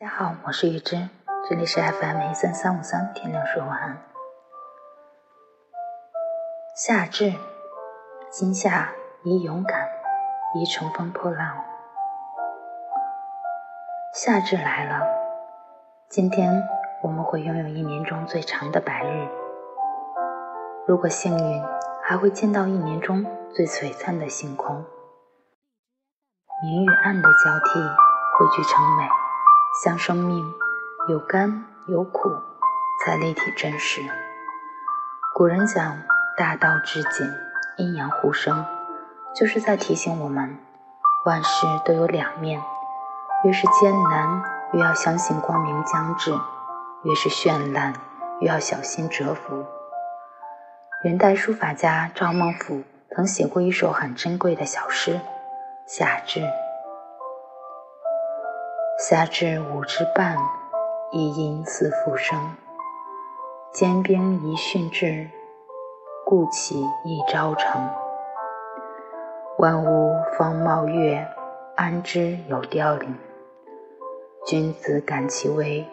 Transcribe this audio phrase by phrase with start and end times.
[0.00, 1.08] 大家好，我是雨之，
[1.48, 4.00] 这里是 FM 一三三五三，天亮说晚安。
[6.76, 7.32] 夏至，
[8.30, 8.92] 今夏
[9.24, 9.88] 宜勇敢，
[10.54, 11.64] 宜乘风破浪。
[14.14, 15.04] 夏至来了，
[16.08, 16.62] 今天
[17.02, 19.28] 我们会拥有一年中最长的白日。
[20.86, 21.64] 如果幸运，
[22.04, 24.76] 还会见到一年中最璀璨的星空。
[26.62, 29.08] 明与暗的交替汇聚成美。
[29.84, 30.52] 像生命
[31.08, 32.34] 有甘有苦，
[33.04, 34.02] 才立体真实。
[35.36, 36.02] 古人讲
[36.36, 37.32] 大道至简，
[37.76, 38.66] 阴阳互生，
[39.36, 40.58] 就是在提醒我们，
[41.24, 42.60] 万事都有两面。
[43.44, 46.32] 越是艰难，越要相信光明将至；
[47.04, 47.94] 越是绚烂，
[48.40, 49.64] 越要小心蛰伏。
[51.04, 52.82] 元代书法家赵孟俯
[53.14, 55.12] 曾写过一首很珍贵的小诗
[55.86, 56.40] 《夏至》。
[59.00, 60.36] 夏至五之半，
[61.12, 62.36] 一阴似复生。
[63.72, 65.30] 坚冰一训至，
[66.26, 67.80] 故起一朝成。
[69.58, 71.24] 万物方茂月，
[71.76, 73.16] 安知有凋零？
[74.44, 75.86] 君子感其微，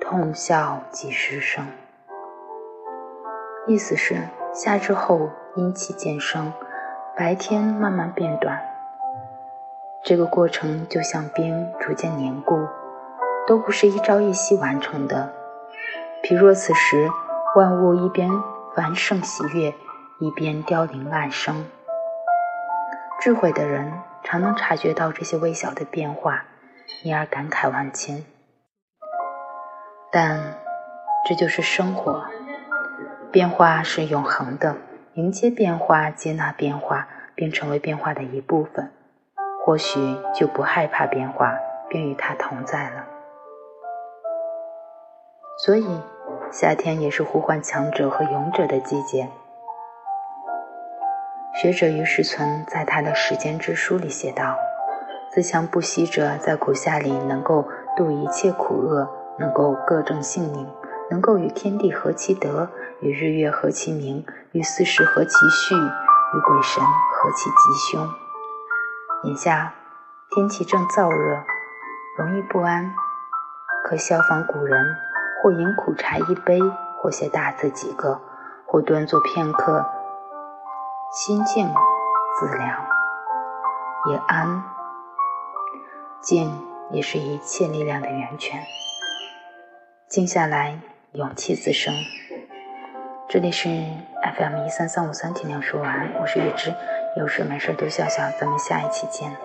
[0.00, 1.66] 痛笑几时生？
[3.66, 4.16] 意思是
[4.54, 6.50] 夏至后阴气渐生，
[7.14, 8.58] 白天慢慢变短。
[10.10, 12.66] 这个过程就像冰逐渐凝固，
[13.46, 15.32] 都不是一朝一夕完成的。
[16.24, 17.08] 譬若此时，
[17.54, 18.28] 万物一边
[18.74, 19.72] 繁盛喜悦，
[20.18, 21.64] 一边凋零烂生。
[23.20, 23.92] 智慧的人
[24.24, 26.42] 常能察觉到这些微小的变化，
[27.04, 28.24] 因而感慨万千。
[30.10, 30.56] 但
[31.28, 32.24] 这就是生活，
[33.30, 34.76] 变化是永恒的，
[35.14, 38.90] 迎接变化，接纳变化，并成为变化的一部分。
[39.64, 41.54] 或许就不害怕变化，
[41.88, 43.06] 便与它同在了。
[45.64, 46.00] 所以，
[46.50, 49.28] 夏天也是呼唤强者和勇者的季节。
[51.54, 54.56] 学者于世存在他的《时间之书》里写道
[55.30, 60.66] ：“自强不息者，在苦夏里能够度一切苦厄，能够各正性命，
[61.10, 62.70] 能够与天地合其德，
[63.00, 68.08] 与日月合其明，与四时合其序，与鬼神合其吉凶。”
[69.24, 69.74] 眼下
[70.30, 71.44] 天气正燥热，
[72.16, 72.94] 容易不安，
[73.84, 74.96] 可效仿古人，
[75.42, 76.58] 或饮苦茶一杯，
[76.98, 78.18] 或写大字几个，
[78.66, 79.84] 或端坐片刻，
[81.12, 81.68] 心静
[82.38, 82.86] 自凉，
[84.10, 84.64] 也安。
[86.22, 88.58] 静也是一切力量的源泉，
[90.08, 90.80] 静下来，
[91.12, 91.92] 勇气自生。
[93.28, 96.74] 这里是 FM 一三三五三，天亮说晚安，我是月之。
[97.16, 99.36] 有事没事多笑笑，咱们下一期见，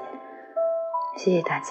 [1.17, 1.65] 谢谢大家。